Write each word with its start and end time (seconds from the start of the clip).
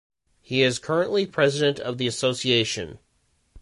He 0.41 0.63
is 0.63 0.79
currently 0.79 1.27
president 1.27 1.79
of 1.79 1.99
the 1.99 2.07
association. 2.07 2.97